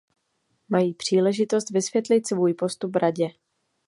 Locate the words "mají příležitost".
0.69-1.69